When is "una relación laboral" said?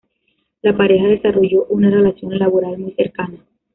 1.65-2.79